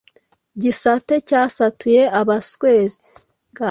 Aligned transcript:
gisate 0.61 1.15
cyasatuye 1.27 2.01
abaswezi 2.19 3.07